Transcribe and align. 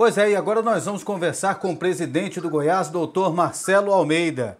Pois 0.00 0.16
é, 0.16 0.30
e 0.30 0.34
agora 0.34 0.62
nós 0.62 0.86
vamos 0.86 1.04
conversar 1.04 1.56
com 1.56 1.72
o 1.72 1.76
presidente 1.76 2.40
do 2.40 2.48
Goiás, 2.48 2.88
doutor 2.88 3.34
Marcelo 3.34 3.92
Almeida. 3.92 4.58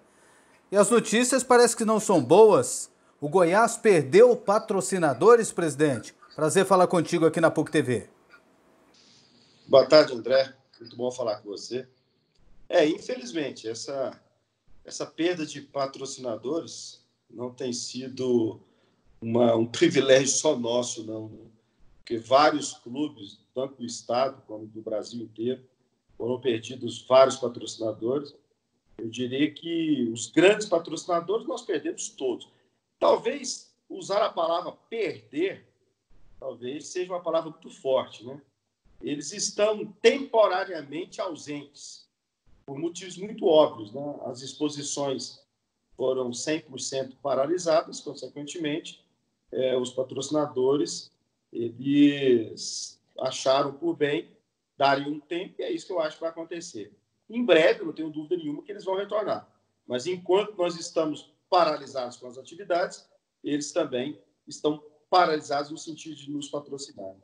E 0.71 0.77
as 0.77 0.91
notícias 0.91 1.43
parecem 1.43 1.79
que 1.79 1.85
não 1.87 1.99
são 1.99 2.23
boas. 2.23 2.91
O 3.19 3.27
Goiás 3.27 3.75
perdeu 3.75 4.37
patrocinadores, 4.37 5.51
presidente. 5.51 6.15
Prazer 6.37 6.67
falar 6.67 6.87
contigo 6.89 7.25
aqui 7.25 7.41
na 7.41 7.51
PUC 7.51 7.73
TV. 7.73 8.11
Boa 9.67 9.87
tarde, 9.87 10.13
André. 10.13 10.55
Muito 10.79 10.95
bom 10.95 11.11
falar 11.11 11.37
com 11.37 11.49
você. 11.49 11.89
É, 12.69 12.87
infelizmente, 12.87 13.67
essa, 13.67 14.11
essa 14.85 15.07
perda 15.07 15.47
de 15.47 15.63
patrocinadores 15.63 17.03
não 17.31 17.51
tem 17.51 17.73
sido 17.73 18.61
uma, 19.23 19.57
um 19.57 19.65
privilégio 19.65 20.37
só 20.37 20.55
nosso, 20.55 21.03
não. 21.07 21.33
Porque 21.97 22.19
vários 22.19 22.75
clubes, 22.75 23.40
tanto 23.55 23.77
do 23.77 23.85
Estado 23.85 24.43
como 24.47 24.67
do 24.67 24.81
Brasil 24.81 25.23
inteiro, 25.23 25.63
foram 26.17 26.41
perdidos 26.41 27.03
vários 27.07 27.37
patrocinadores. 27.37 28.35
Eu 28.99 29.09
diria 29.09 29.51
que 29.51 30.09
os 30.13 30.31
grandes 30.31 30.69
patrocinadores 30.69 31.47
nós 31.47 31.63
perdemos 31.63 32.11
todos. 32.11 32.49
Talvez 32.99 33.75
usar 33.89 34.23
a 34.25 34.33
palavra 34.33 34.73
perder, 34.89 35.67
talvez 36.39 36.89
seja 36.89 37.13
uma 37.13 37.23
palavra 37.23 37.51
muito 37.51 37.71
forte, 37.71 38.25
né? 38.25 38.41
Eles 39.03 39.33
estão 39.33 39.87
temporariamente 40.03 41.21
ausentes, 41.21 42.07
por 42.67 42.79
motivos 42.79 43.17
muito 43.17 43.47
óbvios, 43.47 43.93
né? 43.93 44.21
As 44.27 44.43
exposições 44.43 45.43
foram 45.97 46.31
100% 46.31 47.17
paralisadas, 47.23 48.01
consequentemente, 48.01 49.05
é, 49.51 49.77
os 49.77 49.91
patrocinadores 49.91 51.11
eles 51.53 53.00
acharam 53.19 53.73
por 53.73 53.97
bem 53.97 54.31
darem 54.77 55.11
um 55.11 55.21
tempo, 55.21 55.57
e 55.59 55.63
é 55.63 55.71
isso 55.71 55.87
que 55.87 55.93
eu 55.93 56.01
acho 56.01 56.17
que 56.17 56.23
vai 56.23 56.31
acontecer. 56.31 56.93
Em 57.29 57.45
breve, 57.45 57.85
não 57.85 57.93
tenho 57.93 58.11
dúvida 58.11 58.37
nenhuma 58.37 58.63
que 58.63 58.73
eles 58.73 58.85
vão 58.85 58.97
retornar. 58.97 59.47
Mas 59.87 60.07
enquanto 60.07 60.57
nós 60.57 60.79
estamos 60.79 61.33
paralisados 61.49 62.17
com 62.17 62.27
as 62.27 62.39
atividades, 62.39 63.07
eles 63.43 63.73
também 63.73 64.19
estão 64.47 64.83
paralisados 65.11 65.71
no 65.71 65.79
sentido 65.79 66.17
de 66.17 66.31
nos 66.31 66.49
patrocinar. 66.49 67.15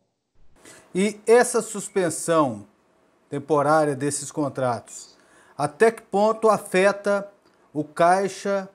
E 0.94 1.20
essa 1.27 1.62
suspensão 1.62 2.66
temporária 3.30 3.94
desses 3.94 4.30
contratos, 4.30 5.16
até 5.56 5.91
que 5.91 6.03
ponto 6.03 6.48
afeta 6.48 7.30
o 7.72 7.84
caixa 7.84 8.69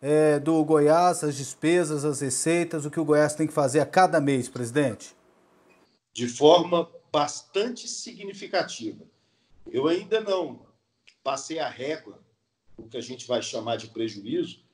é, 0.00 0.38
do 0.38 0.62
Goiás, 0.64 1.24
as 1.24 1.34
despesas, 1.34 2.04
as 2.04 2.20
receitas, 2.20 2.84
o 2.84 2.90
que 2.90 3.00
o 3.00 3.04
Goiás 3.04 3.34
tem 3.34 3.46
que 3.46 3.52
fazer 3.52 3.80
a 3.80 3.86
cada 3.86 4.20
mês, 4.20 4.48
presidente? 4.48 5.14
De 6.14 6.26
forma 6.26 6.90
bastante 7.12 7.86
significativa. 7.86 9.04
Eu 9.70 9.86
ainda 9.86 10.20
não 10.20 10.66
passei 11.22 11.58
a 11.58 11.68
régua, 11.68 12.18
o 12.76 12.88
que 12.88 12.96
a 12.96 13.02
gente 13.02 13.26
vai 13.26 13.42
chamar 13.42 13.76
de 13.76 13.88
prejuízo, 13.88 14.64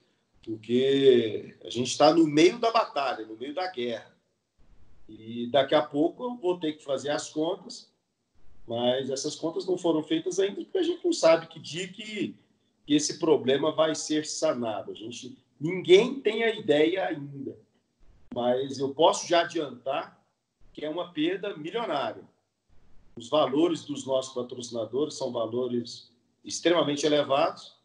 porque 0.44 1.56
a 1.64 1.70
gente 1.70 1.88
está 1.88 2.14
no 2.14 2.26
meio 2.26 2.58
da 2.58 2.70
batalha, 2.70 3.26
no 3.26 3.36
meio 3.36 3.54
da 3.54 3.66
guerra. 3.70 4.14
E 5.08 5.48
daqui 5.48 5.74
a 5.74 5.82
pouco 5.82 6.22
eu 6.22 6.36
vou 6.36 6.58
ter 6.60 6.74
que 6.74 6.84
fazer 6.84 7.10
as 7.10 7.28
contas, 7.28 7.92
mas 8.66 9.10
essas 9.10 9.34
contas 9.34 9.66
não 9.66 9.76
foram 9.76 10.02
feitas 10.02 10.38
ainda 10.38 10.62
porque 10.62 10.78
a 10.78 10.82
gente 10.82 11.04
não 11.04 11.12
sabe 11.12 11.48
que 11.48 11.58
dia 11.58 11.88
que 11.88 12.36
que 12.90 12.94
esse 12.96 13.20
problema 13.20 13.70
vai 13.70 13.94
ser 13.94 14.26
sanado. 14.26 14.90
A 14.90 14.94
gente, 14.94 15.38
ninguém 15.60 16.20
tem 16.20 16.42
a 16.42 16.52
ideia 16.52 17.06
ainda, 17.06 17.56
mas 18.34 18.80
eu 18.80 18.92
posso 18.92 19.28
já 19.28 19.42
adiantar 19.42 20.19
que 20.72 20.84
é 20.84 20.90
uma 20.90 21.12
perda 21.12 21.56
milionária. 21.56 22.22
Os 23.16 23.28
valores 23.28 23.84
dos 23.84 24.06
nossos 24.06 24.34
patrocinadores 24.34 25.14
são 25.14 25.32
valores 25.32 26.10
extremamente 26.44 27.04
elevados, 27.04 27.76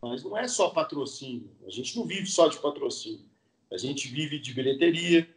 mas 0.00 0.22
não 0.22 0.36
é 0.36 0.46
só 0.46 0.70
patrocínio. 0.70 1.50
A 1.66 1.70
gente 1.70 1.96
não 1.96 2.04
vive 2.04 2.26
só 2.26 2.48
de 2.48 2.58
patrocínio. 2.58 3.28
A 3.72 3.78
gente 3.78 4.08
vive 4.08 4.38
de 4.38 4.52
bilheteria, 4.52 5.28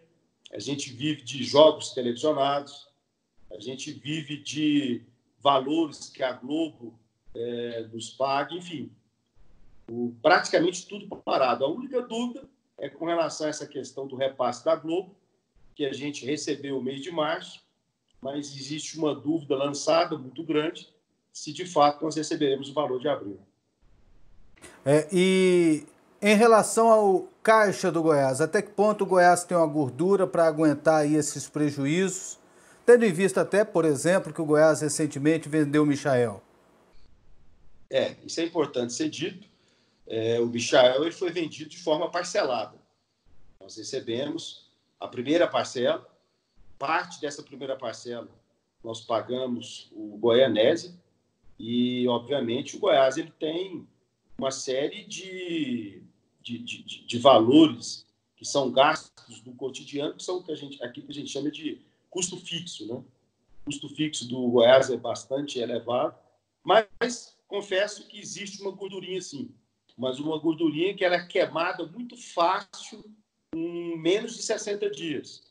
a 0.52 0.60
gente 0.60 0.92
vive 0.92 1.24
de 1.24 1.44
jogos 1.44 1.92
televisionados, 1.92 2.88
a 3.52 3.60
gente 3.60 3.92
vive 3.92 4.38
de 4.38 5.02
valores 5.40 6.10
que 6.10 6.22
a 6.22 6.34
Globo 6.34 7.00
é, 7.34 7.88
nos 7.88 8.10
paga, 8.10 8.54
enfim 8.54 8.92
o, 9.90 10.14
praticamente 10.22 10.86
tudo 10.88 11.08
parado. 11.08 11.66
A 11.66 11.70
única 11.70 12.02
dúvida 12.02 12.48
é 12.78 12.90
com 12.90 13.06
relação 13.06 13.48
a 13.48 13.50
essa 13.50 13.66
questão 13.66 14.08
do 14.08 14.16
repasse 14.16 14.64
da 14.64 14.76
Globo, 14.76 15.16
que 15.78 15.86
a 15.86 15.94
gente 15.94 16.26
recebeu 16.26 16.78
o 16.78 16.84
mês 16.84 17.02
de 17.02 17.12
março, 17.12 17.64
mas 18.20 18.48
existe 18.48 18.98
uma 18.98 19.14
dúvida 19.14 19.56
lançada 19.56 20.18
muito 20.18 20.44
grande 20.44 20.90
se 21.32 21.54
de 21.54 21.66
fato 21.66 22.04
nós 22.04 22.16
receberemos 22.16 22.70
o 22.70 22.74
valor 22.74 23.00
de 23.00 23.08
abril. 23.08 23.40
É, 24.84 25.08
e 25.12 25.86
em 26.20 26.36
relação 26.36 26.90
ao 26.90 27.30
caixa 27.44 27.92
do 27.92 28.02
Goiás, 28.02 28.42
até 28.42 28.62
que 28.62 28.72
ponto 28.72 29.04
o 29.04 29.08
Goiás 29.08 29.44
tem 29.44 29.56
uma 29.56 29.68
gordura 29.68 30.26
para 30.26 30.48
aguentar 30.48 31.02
aí 31.02 31.14
esses 31.14 31.48
prejuízos, 31.48 32.40
tendo 32.84 33.06
em 33.06 33.14
vista 33.14 33.42
até, 33.42 33.64
por 33.64 33.86
exemplo, 33.86 34.34
que 34.34 34.42
o 34.42 34.46
Goiás 34.46 34.82
recentemente 34.82 35.48
vendeu 35.48 35.84
o 35.84 35.86
Michael? 35.86 36.42
É, 37.90 38.16
isso 38.26 38.42
é 38.42 38.44
importante 38.44 38.94
ser 38.94 39.10
dito 39.10 39.48
é, 40.08 40.40
o 40.40 40.48
Michael 40.48 41.04
ele 41.04 41.12
foi 41.12 41.32
vendido 41.32 41.70
de 41.70 41.78
forma 41.78 42.10
parcelada. 42.10 42.78
Nós 43.60 43.76
recebemos 43.76 44.67
a 45.00 45.08
primeira 45.08 45.48
parcela, 45.48 46.08
parte 46.78 47.20
dessa 47.20 47.44
primeira 47.44 47.76
parcela 47.76 48.28
nós 48.84 49.02
pagamos 49.02 49.90
o 49.92 50.18
Goianese 50.18 50.98
e, 51.60 52.08
obviamente, 52.08 52.76
o 52.76 52.80
Goiás 52.80 53.18
ele 53.18 53.32
tem 53.32 53.88
uma 54.38 54.52
série 54.52 55.04
de, 55.04 56.04
de, 56.42 56.60
de, 56.60 56.84
de 57.06 57.20
valores 57.20 58.06
que 58.36 58.46
são 58.46 58.72
gastos 58.72 59.42
do 59.42 59.52
cotidiano, 59.54 60.14
que 60.14 60.24
são 60.24 60.42
que 60.44 60.52
a 60.52 60.56
gente, 60.56 60.82
aqui 60.84 61.02
que 61.02 61.12
a 61.12 61.14
gente 61.14 61.32
chama 61.32 61.50
de 61.50 61.82
custo 62.10 62.38
fixo. 62.38 62.88
Né? 62.88 62.96
O 62.96 63.66
custo 63.66 63.90
fixo 63.90 64.28
do 64.28 64.48
Goiás 64.48 64.92
é 64.92 64.98
bastante 64.98 65.60
elevado, 65.60 66.16
mas 66.64 67.36
confesso 67.48 68.08
que 68.08 68.20
existe 68.20 68.62
uma 68.62 68.72
gordurinha 68.72 69.22
sim 69.22 69.52
mas 69.98 70.20
uma 70.20 70.38
gordurinha 70.38 70.94
que 70.94 71.04
ela 71.04 71.16
é 71.16 71.26
queimada 71.26 71.84
muito 71.88 72.16
fácil 72.16 73.04
menos 73.98 74.36
de 74.36 74.44
60 74.44 74.90
dias. 74.90 75.44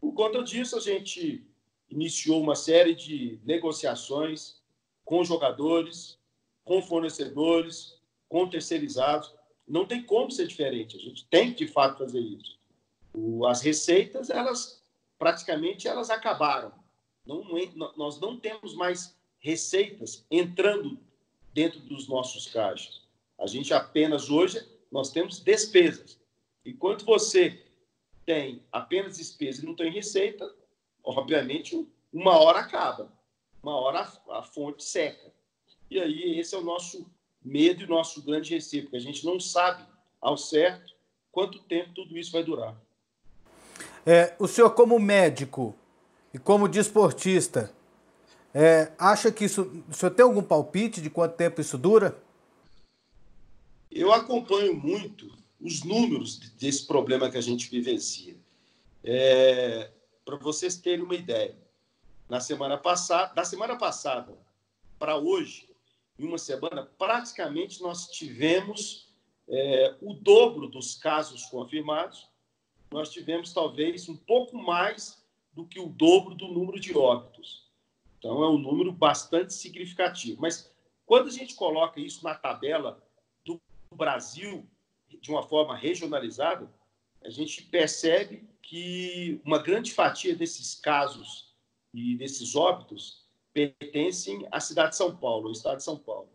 Por 0.00 0.12
conta 0.12 0.42
disso, 0.42 0.76
a 0.76 0.80
gente 0.80 1.44
iniciou 1.90 2.40
uma 2.40 2.54
série 2.54 2.94
de 2.94 3.38
negociações 3.44 4.56
com 5.04 5.24
jogadores, 5.24 6.18
com 6.64 6.82
fornecedores, 6.82 7.98
com 8.28 8.48
terceirizados. 8.48 9.34
Não 9.66 9.86
tem 9.86 10.02
como 10.02 10.30
ser 10.30 10.46
diferente. 10.46 10.96
A 10.96 11.00
gente 11.00 11.24
tem 11.26 11.52
de 11.52 11.66
fato, 11.66 11.98
fazer 11.98 12.20
isso. 12.20 12.58
As 13.48 13.62
receitas, 13.62 14.30
elas 14.30 14.82
praticamente 15.18 15.88
elas 15.88 16.10
acabaram. 16.10 16.72
Não, 17.26 17.44
nós 17.96 18.20
não 18.20 18.38
temos 18.38 18.74
mais 18.74 19.16
receitas 19.40 20.24
entrando 20.30 20.98
dentro 21.52 21.80
dos 21.80 22.08
nossos 22.08 22.46
caixas. 22.46 23.02
A 23.38 23.46
gente 23.46 23.74
apenas 23.74 24.30
hoje 24.30 24.64
nós 24.90 25.10
temos 25.10 25.40
despesas. 25.40 26.18
Enquanto 26.64 27.04
você 27.04 27.62
tem 28.28 28.62
apenas 28.70 29.16
despesa 29.16 29.62
e 29.62 29.64
não 29.64 29.74
tem 29.74 29.90
receita, 29.90 30.54
obviamente 31.02 31.88
uma 32.12 32.38
hora 32.38 32.58
acaba, 32.58 33.10
uma 33.62 33.74
hora 33.74 34.06
a 34.28 34.42
fonte 34.42 34.84
seca. 34.84 35.32
E 35.90 35.98
aí 35.98 36.38
esse 36.38 36.54
é 36.54 36.58
o 36.58 36.62
nosso 36.62 37.10
medo 37.42 37.84
e 37.84 37.86
nosso 37.86 38.22
grande 38.22 38.52
receio, 38.52 38.82
porque 38.82 38.98
a 38.98 39.00
gente 39.00 39.24
não 39.24 39.40
sabe 39.40 39.82
ao 40.20 40.36
certo 40.36 40.92
quanto 41.32 41.58
tempo 41.60 41.94
tudo 41.94 42.18
isso 42.18 42.30
vai 42.30 42.44
durar. 42.44 42.78
É, 44.04 44.36
o 44.38 44.46
senhor, 44.46 44.74
como 44.74 44.98
médico 44.98 45.74
e 46.34 46.38
como 46.38 46.68
desportista, 46.68 47.72
é, 48.52 48.92
acha 48.98 49.32
que 49.32 49.46
isso. 49.46 49.82
O 49.88 49.94
senhor 49.94 50.10
tem 50.10 50.22
algum 50.22 50.42
palpite 50.42 51.00
de 51.00 51.08
quanto 51.08 51.34
tempo 51.34 51.62
isso 51.62 51.78
dura? 51.78 52.14
Eu 53.90 54.12
acompanho 54.12 54.74
muito 54.74 55.37
os 55.60 55.82
números 55.82 56.38
desse 56.38 56.86
problema 56.86 57.30
que 57.30 57.36
a 57.36 57.42
gente 57.42 57.68
vivencia. 57.68 58.36
É, 59.02 59.90
para 60.24 60.36
vocês 60.36 60.76
terem 60.76 61.04
uma 61.04 61.14
ideia, 61.14 61.56
na 62.28 62.40
semana 62.40 62.76
passada, 62.76 63.34
da 63.34 63.44
semana 63.44 63.76
passada 63.76 64.36
para 64.98 65.16
hoje, 65.16 65.68
em 66.18 66.26
uma 66.26 66.38
semana, 66.38 66.84
praticamente 66.98 67.80
nós 67.80 68.08
tivemos 68.08 69.08
é, 69.48 69.96
o 70.02 70.12
dobro 70.12 70.68
dos 70.68 70.96
casos 70.96 71.44
confirmados. 71.44 72.28
Nós 72.90 73.10
tivemos 73.10 73.52
talvez 73.52 74.08
um 74.08 74.16
pouco 74.16 74.56
mais 74.56 75.24
do 75.52 75.64
que 75.64 75.78
o 75.78 75.88
dobro 75.88 76.34
do 76.34 76.48
número 76.48 76.78
de 76.78 76.96
óbitos. 76.96 77.68
Então 78.18 78.42
é 78.42 78.48
um 78.48 78.58
número 78.58 78.92
bastante 78.92 79.54
significativo. 79.54 80.40
Mas 80.40 80.70
quando 81.06 81.28
a 81.28 81.32
gente 81.32 81.54
coloca 81.54 82.00
isso 82.00 82.24
na 82.24 82.34
tabela 82.34 83.02
no 83.46 83.60
Brasil, 83.94 84.68
de 85.20 85.30
uma 85.30 85.42
forma 85.42 85.76
regionalizada, 85.76 86.70
a 87.22 87.30
gente 87.30 87.62
percebe 87.62 88.48
que 88.62 89.40
uma 89.44 89.58
grande 89.58 89.92
fatia 89.92 90.34
desses 90.36 90.74
casos 90.74 91.54
e 91.92 92.16
desses 92.16 92.54
óbitos 92.54 93.26
pertencem 93.52 94.46
à 94.52 94.60
cidade 94.60 94.90
de 94.90 94.96
São 94.96 95.16
Paulo, 95.16 95.46
ao 95.46 95.52
estado 95.52 95.78
de 95.78 95.84
São 95.84 95.98
Paulo. 95.98 96.28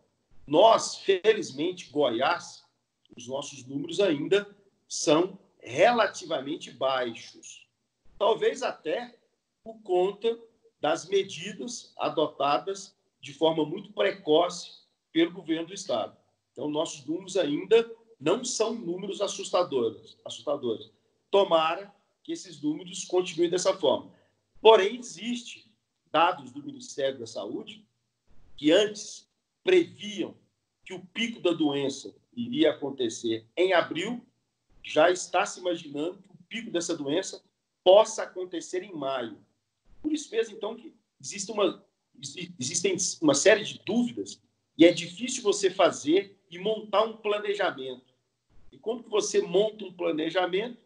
Nós, 0.46 0.96
felizmente, 0.96 1.90
Goiás, 1.90 2.64
os 3.16 3.26
nossos 3.26 3.64
números 3.64 4.00
ainda 4.00 4.46
são 4.88 5.38
relativamente 5.60 6.70
baixos. 6.70 7.66
Talvez 8.18 8.62
até 8.62 9.16
por 9.62 9.80
conta 9.82 10.38
das 10.80 11.08
medidas 11.08 11.94
adotadas 11.96 12.94
de 13.20 13.32
forma 13.32 13.64
muito 13.64 13.92
precoce 13.92 14.82
pelo 15.10 15.32
governo 15.32 15.68
do 15.68 15.74
estado. 15.74 16.14
Então, 16.52 16.68
nossos 16.68 17.06
números 17.06 17.36
ainda 17.36 17.90
não 18.20 18.44
são 18.44 18.74
números 18.74 19.20
assustadores. 19.20 20.16
assustadores. 20.24 20.90
Tomara 21.30 21.94
que 22.22 22.32
esses 22.32 22.60
números 22.60 23.04
continuem 23.04 23.50
dessa 23.50 23.74
forma. 23.74 24.12
Porém, 24.60 24.96
existe 24.96 25.70
dados 26.10 26.50
do 26.52 26.62
Ministério 26.62 27.18
da 27.18 27.26
Saúde 27.26 27.84
que 28.56 28.70
antes 28.70 29.28
previam 29.62 30.34
que 30.84 30.94
o 30.94 31.04
pico 31.06 31.40
da 31.40 31.52
doença 31.52 32.14
iria 32.36 32.70
acontecer 32.70 33.46
em 33.56 33.72
abril, 33.72 34.24
já 34.82 35.10
está 35.10 35.46
se 35.46 35.60
imaginando 35.60 36.22
que 36.22 36.30
o 36.30 36.38
pico 36.48 36.70
dessa 36.70 36.96
doença 36.96 37.42
possa 37.82 38.22
acontecer 38.22 38.82
em 38.82 38.94
maio. 38.94 39.38
Por 40.02 40.12
isso 40.12 40.30
mesmo, 40.30 40.56
então, 40.56 40.76
que 40.76 40.94
existe 41.20 41.50
uma, 41.50 41.84
uma 43.20 43.34
série 43.34 43.64
de 43.64 43.80
dúvidas 43.84 44.40
e 44.76 44.84
é 44.84 44.92
difícil 44.92 45.42
você 45.42 45.70
fazer 45.70 46.36
e 46.50 46.58
montar 46.58 47.02
um 47.02 47.16
planejamento. 47.16 48.12
E 48.72 48.78
como 48.78 49.02
que 49.02 49.10
você 49.10 49.40
monta 49.40 49.84
um 49.84 49.92
planejamento 49.92 50.78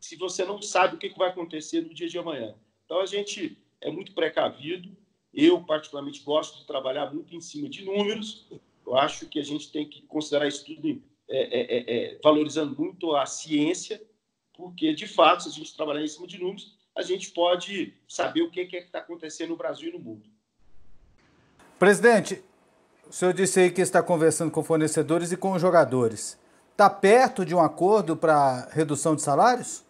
se 0.00 0.16
você 0.16 0.44
não 0.44 0.60
sabe 0.60 0.96
o 0.96 0.98
que 0.98 1.16
vai 1.16 1.30
acontecer 1.30 1.80
no 1.80 1.94
dia 1.94 2.08
de 2.08 2.18
amanhã? 2.18 2.54
Então, 2.84 3.00
a 3.00 3.06
gente 3.06 3.56
é 3.80 3.90
muito 3.90 4.12
precavido. 4.12 4.96
Eu, 5.32 5.62
particularmente, 5.62 6.22
gosto 6.22 6.58
de 6.58 6.66
trabalhar 6.66 7.12
muito 7.12 7.34
em 7.34 7.40
cima 7.40 7.68
de 7.68 7.84
números. 7.84 8.46
Eu 8.84 8.96
acho 8.96 9.28
que 9.28 9.38
a 9.38 9.44
gente 9.44 9.70
tem 9.70 9.88
que 9.88 10.02
considerar 10.02 10.48
isso 10.48 10.64
tudo 10.64 11.02
é, 11.28 11.38
é, 11.38 11.60
é, 11.60 12.14
é 12.14 12.18
valorizando 12.22 12.74
muito 12.80 13.14
a 13.14 13.26
ciência, 13.26 14.00
porque, 14.54 14.94
de 14.94 15.06
fato, 15.06 15.42
se 15.42 15.48
a 15.48 15.52
gente 15.52 15.76
trabalhar 15.76 16.02
em 16.02 16.08
cima 16.08 16.26
de 16.26 16.38
números, 16.38 16.76
a 16.96 17.02
gente 17.02 17.30
pode 17.32 17.94
saber 18.08 18.42
o 18.42 18.50
que 18.50 18.60
é 18.60 18.64
que 18.64 18.76
está 18.76 19.00
acontecendo 19.00 19.50
no 19.50 19.56
Brasil 19.56 19.90
e 19.90 19.92
no 19.92 19.98
mundo. 19.98 20.26
Presidente, 21.78 22.42
o 23.08 23.12
senhor 23.12 23.32
disse 23.32 23.60
aí 23.60 23.70
que 23.70 23.80
está 23.80 24.02
conversando 24.02 24.50
com 24.50 24.64
fornecedores 24.64 25.30
e 25.30 25.36
com 25.36 25.58
jogadores. 25.58 26.38
Está 26.72 26.90
perto 26.90 27.44
de 27.44 27.54
um 27.54 27.60
acordo 27.60 28.16
para 28.16 28.68
redução 28.70 29.14
de 29.14 29.22
salários? 29.22 29.84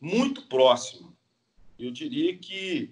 Muito 0.00 0.48
próximo. 0.48 1.14
Eu 1.78 1.90
diria 1.90 2.36
que, 2.36 2.90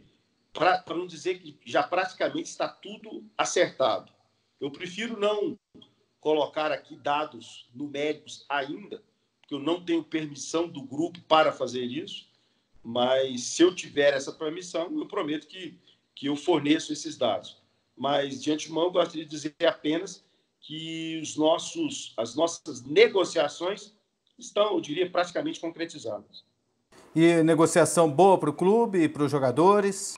para 0.53 0.85
não 0.91 1.06
dizer 1.06 1.38
que 1.38 1.59
já 1.65 1.82
praticamente 1.82 2.49
está 2.49 2.69
tudo 2.69 3.25
acertado. 3.37 4.12
Eu 4.61 4.70
prefiro 4.70 5.19
não 5.19 5.59
colocar 6.20 6.70
aqui 6.70 6.97
dados 6.97 7.69
numéricos 7.75 8.44
ainda, 8.49 9.03
porque 9.41 9.55
eu 9.55 9.61
não 9.61 9.82
tenho 9.85 10.05
permissão 10.05 10.69
do 10.69 10.82
grupo 10.82 11.20
para 11.23 11.53
fazer 11.53 11.85
isso, 11.85 12.29
mas 12.82 13.43
se 13.44 13.62
eu 13.62 13.75
tiver 13.75 14.12
essa 14.15 14.32
permissão, 14.32 14.99
eu 14.99 15.06
prometo 15.06 15.47
que, 15.47 15.79
que 16.15 16.26
eu 16.26 16.37
forneço 16.37 16.93
esses 16.93 17.17
dados 17.17 17.59
mas 17.98 18.40
de 18.42 18.52
antemão 18.52 18.90
gostaria 18.90 19.24
de 19.24 19.30
dizer 19.30 19.54
apenas 19.66 20.24
que 20.60 21.18
os 21.20 21.36
nossos, 21.36 22.14
as 22.16 22.34
nossas 22.34 22.82
negociações 22.84 23.92
estão, 24.38 24.74
eu 24.74 24.80
diria, 24.80 25.10
praticamente 25.10 25.60
concretizadas. 25.60 26.44
E 27.14 27.42
negociação 27.42 28.10
boa 28.10 28.38
para 28.38 28.50
o 28.50 28.52
clube 28.52 29.02
e 29.02 29.08
para 29.08 29.24
os 29.24 29.30
jogadores? 29.30 30.14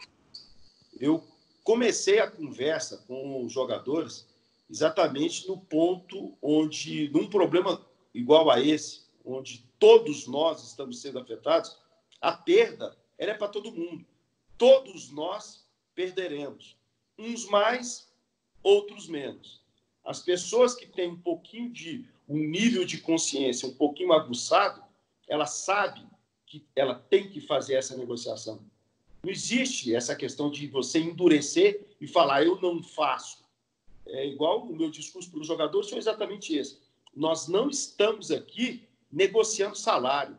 Eu 1.00 1.24
comecei 1.64 2.18
a 2.18 2.30
conversa 2.30 2.98
com 3.06 3.44
os 3.44 3.52
jogadores 3.52 4.28
exatamente 4.68 5.48
no 5.48 5.58
ponto 5.58 6.36
onde, 6.42 7.08
num 7.10 7.28
problema 7.28 7.84
igual 8.14 8.50
a 8.50 8.60
esse, 8.60 9.02
onde 9.24 9.64
todos 9.78 10.26
nós 10.26 10.62
estamos 10.62 11.00
sendo 11.00 11.18
afetados, 11.18 11.78
a 12.20 12.32
perda 12.32 12.96
é 13.16 13.32
para 13.32 13.48
todo 13.48 13.72
mundo. 13.72 14.04
Todos 14.58 15.10
nós 15.10 15.64
perderemos 15.94 16.76
uns 17.20 17.46
mais, 17.46 18.08
outros 18.62 19.08
menos. 19.08 19.60
As 20.04 20.20
pessoas 20.20 20.74
que 20.74 20.86
têm 20.86 21.10
um 21.10 21.20
pouquinho 21.20 21.70
de 21.70 22.08
um 22.28 22.38
nível 22.38 22.84
de 22.84 22.98
consciência 22.98 23.68
um 23.68 23.74
pouquinho 23.74 24.12
aguçado, 24.12 24.82
ela 25.28 25.46
sabe 25.46 26.06
que 26.46 26.66
ela 26.74 26.94
tem 26.94 27.28
que 27.28 27.40
fazer 27.40 27.74
essa 27.74 27.96
negociação. 27.96 28.64
Não 29.22 29.30
existe 29.30 29.94
essa 29.94 30.16
questão 30.16 30.50
de 30.50 30.66
você 30.66 30.98
endurecer 30.98 31.86
e 32.00 32.06
falar 32.06 32.44
eu 32.44 32.60
não 32.60 32.82
faço. 32.82 33.44
É 34.06 34.26
igual 34.26 34.62
o 34.62 34.74
meu 34.74 34.90
discurso 34.90 35.30
para 35.30 35.40
os 35.40 35.46
jogadores 35.46 35.90
foi 35.90 35.98
exatamente 35.98 36.56
esse. 36.56 36.78
Nós 37.14 37.46
não 37.46 37.68
estamos 37.68 38.30
aqui 38.30 38.88
negociando 39.12 39.76
salário. 39.76 40.38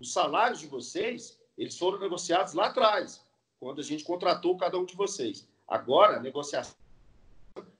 Os 0.00 0.12
salários 0.12 0.60
de 0.60 0.66
vocês, 0.66 1.38
eles 1.56 1.78
foram 1.78 1.98
negociados 1.98 2.52
lá 2.52 2.66
atrás, 2.66 3.24
quando 3.60 3.80
a 3.80 3.84
gente 3.84 4.04
contratou 4.04 4.56
cada 4.56 4.78
um 4.78 4.84
de 4.84 4.94
vocês. 4.94 5.48
Agora, 5.66 6.16
a 6.16 6.20
negociação 6.20 6.76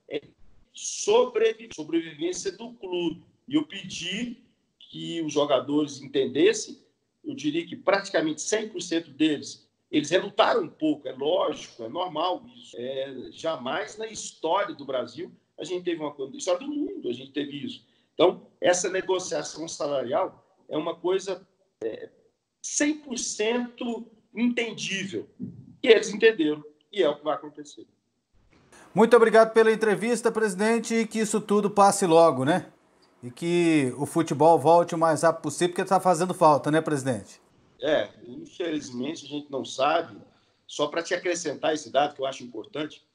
é 0.09 0.21
sobrevivência 0.73 2.51
do 2.51 2.73
clube. 2.73 3.23
E 3.47 3.55
eu 3.55 3.65
pedi 3.65 4.43
que 4.79 5.21
os 5.21 5.33
jogadores 5.33 6.01
entendessem, 6.01 6.79
eu 7.23 7.33
diria 7.33 7.65
que 7.65 7.75
praticamente 7.75 8.41
100% 8.41 9.09
deles, 9.09 9.67
eles 9.91 10.09
relutaram 10.09 10.63
um 10.63 10.69
pouco, 10.69 11.07
é 11.07 11.13
lógico, 11.13 11.83
é 11.83 11.89
normal 11.89 12.45
isso. 12.55 12.75
É, 12.77 13.31
jamais 13.31 13.97
na 13.97 14.07
história 14.07 14.75
do 14.75 14.85
Brasil 14.85 15.31
a 15.57 15.63
gente 15.63 15.83
teve 15.83 15.99
uma 15.99 16.13
coisa, 16.13 16.31
na 16.31 16.37
história 16.37 16.65
do 16.65 16.73
mundo 16.73 17.09
a 17.09 17.13
gente 17.13 17.31
teve 17.31 17.65
isso. 17.65 17.85
Então, 18.13 18.47
essa 18.59 18.89
negociação 18.89 19.67
salarial 19.67 20.43
é 20.67 20.77
uma 20.77 20.95
coisa 20.95 21.47
é, 21.83 22.09
100% 22.63 24.05
entendível. 24.35 25.27
E 25.81 25.87
eles 25.87 26.09
entenderam. 26.09 26.63
E 26.97 27.03
é 27.03 27.07
o 27.07 27.15
que 27.15 27.23
vai 27.23 27.35
acontecer. 27.35 27.85
Muito 28.91 29.15
obrigado 29.15 29.53
pela 29.53 29.71
entrevista, 29.71 30.31
presidente, 30.31 30.95
e 30.95 31.05
que 31.05 31.19
isso 31.19 31.39
tudo 31.39 31.69
passe 31.69 32.07
logo, 32.07 32.43
né? 32.43 32.71
E 33.21 33.29
que 33.29 33.93
o 33.97 34.07
futebol 34.07 34.57
volte 34.57 34.95
o 34.95 34.97
mais 34.97 35.21
rápido 35.21 35.43
possível, 35.43 35.69
porque 35.69 35.83
está 35.83 35.99
fazendo 35.99 36.33
falta, 36.33 36.71
né, 36.71 36.81
presidente? 36.81 37.39
É, 37.79 38.09
infelizmente 38.25 39.25
a 39.25 39.29
gente 39.29 39.51
não 39.51 39.63
sabe. 39.63 40.17
Só 40.65 40.87
para 40.87 41.03
te 41.03 41.13
acrescentar 41.13 41.75
esse 41.75 41.91
dado 41.91 42.15
que 42.15 42.21
eu 42.21 42.25
acho 42.25 42.43
importante, 42.43 43.05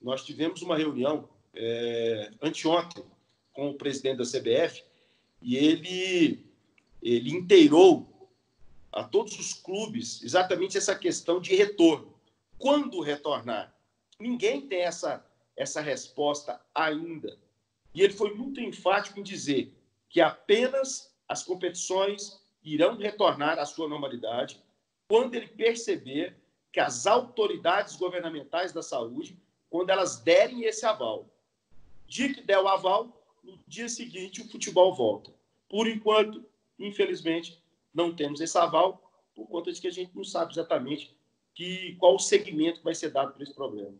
nós 0.00 0.24
tivemos 0.24 0.62
uma 0.62 0.76
reunião 0.76 1.28
é, 1.52 2.30
anteontem 2.40 3.04
com 3.52 3.70
o 3.70 3.74
presidente 3.74 4.18
da 4.18 4.24
CBF 4.24 4.84
e 5.42 5.56
ele, 5.56 6.46
ele 7.02 7.32
inteirou 7.32 8.06
a 8.92 9.02
todos 9.02 9.36
os 9.36 9.52
clubes 9.52 10.22
exatamente 10.22 10.78
essa 10.78 10.94
questão 10.94 11.40
de 11.40 11.56
retorno 11.56 12.11
quando 12.62 13.00
retornar? 13.00 13.76
Ninguém 14.20 14.68
tem 14.68 14.82
essa, 14.82 15.26
essa 15.56 15.80
resposta 15.80 16.64
ainda. 16.72 17.36
E 17.92 18.00
ele 18.00 18.12
foi 18.12 18.32
muito 18.34 18.60
enfático 18.60 19.18
em 19.18 19.22
dizer 19.24 19.76
que 20.08 20.20
apenas 20.20 21.12
as 21.28 21.42
competições 21.42 22.40
irão 22.62 22.96
retornar 22.96 23.58
à 23.58 23.66
sua 23.66 23.88
normalidade 23.88 24.62
quando 25.08 25.34
ele 25.34 25.48
perceber 25.48 26.36
que 26.70 26.78
as 26.78 27.04
autoridades 27.04 27.96
governamentais 27.96 28.72
da 28.72 28.80
saúde, 28.80 29.36
quando 29.68 29.90
elas 29.90 30.20
derem 30.20 30.62
esse 30.62 30.86
aval. 30.86 31.28
Dia 32.06 32.32
que 32.32 32.42
der 32.42 32.60
o 32.60 32.68
aval, 32.68 33.26
no 33.42 33.58
dia 33.66 33.88
seguinte 33.88 34.40
o 34.40 34.48
futebol 34.48 34.94
volta. 34.94 35.34
Por 35.68 35.88
enquanto, 35.88 36.48
infelizmente, 36.78 37.60
não 37.92 38.14
temos 38.14 38.40
esse 38.40 38.56
aval, 38.56 39.12
por 39.34 39.48
conta 39.48 39.72
de 39.72 39.80
que 39.80 39.88
a 39.88 39.92
gente 39.92 40.14
não 40.14 40.22
sabe 40.22 40.52
exatamente 40.52 41.12
que, 41.54 41.96
qual 41.98 42.14
o 42.14 42.18
segmento 42.18 42.78
que 42.78 42.84
vai 42.84 42.94
ser 42.94 43.10
dado 43.10 43.32
para 43.32 43.42
esse 43.42 43.54
problema. 43.54 43.92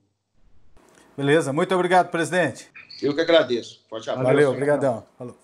Beleza, 1.17 1.53
muito 1.53 1.75
obrigado, 1.75 2.11
presidente. 2.11 2.71
Eu 3.03 3.15
que 3.15 3.21
agradeço. 3.21 3.85
Forte 3.89 4.09
abraço. 4.09 4.27
Valeu, 4.27 4.51
obrigadão. 4.51 5.07
Falou. 5.19 5.37